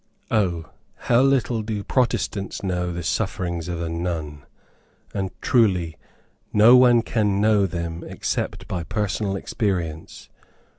[0.31, 4.47] O, how little do Protestants know the sufferings of a nun!
[5.13, 5.95] and truly
[6.51, 10.27] no one can know them except by personal experience.